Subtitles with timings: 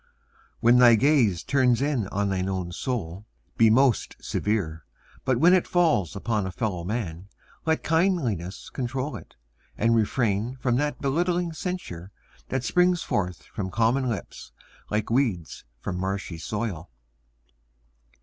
[0.61, 4.83] When thy gaze Turns in on thine own soul, be most severe.
[5.25, 7.29] But when it falls upon a fellow man
[7.67, 9.35] Let kindliness control it;
[9.77, 12.11] and refrain From that belittling censure
[12.49, 14.51] that springs forth From common lips
[14.89, 16.89] like weeds from marshy soil.